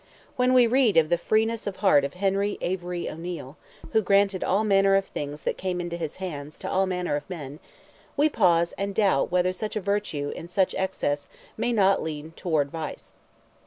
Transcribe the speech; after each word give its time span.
When 0.35 0.55
we 0.55 0.65
read 0.65 0.97
of 0.97 1.09
the 1.09 1.17
freeness 1.19 1.67
of 1.67 1.75
heart 1.75 2.03
of 2.03 2.15
Henry 2.15 2.57
Avery 2.59 3.07
O'Neil, 3.07 3.55
who 3.91 4.01
granted 4.01 4.43
all 4.43 4.63
manner 4.63 4.95
of 4.95 5.05
things 5.05 5.43
"that 5.43 5.59
came 5.59 5.79
into 5.79 5.95
his 5.95 6.15
hands," 6.15 6.57
to 6.57 6.67
all 6.67 6.87
manner 6.87 7.15
of 7.15 7.29
men, 7.29 7.59
we 8.17 8.27
pause 8.27 8.73
and 8.79 8.95
doubt 8.95 9.31
whether 9.31 9.53
such 9.53 9.75
a 9.75 9.79
virtue 9.79 10.31
in 10.35 10.47
such 10.47 10.73
excess 10.73 11.27
may 11.55 11.71
not 11.71 12.01
lean 12.01 12.31
towards 12.35 12.71
vice. 12.71 13.13